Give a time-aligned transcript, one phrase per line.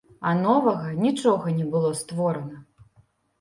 [0.29, 2.57] А новага нічога не было створана.